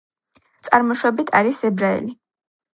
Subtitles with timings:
[0.69, 2.19] წარმოშვებით არის ებრაელი.